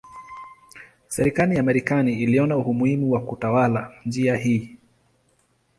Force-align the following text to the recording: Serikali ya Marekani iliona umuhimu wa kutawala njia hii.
Serikali 1.07 1.55
ya 1.55 1.63
Marekani 1.63 2.13
iliona 2.23 2.57
umuhimu 2.57 3.11
wa 3.11 3.21
kutawala 3.21 3.91
njia 4.05 4.35
hii. 4.35 4.75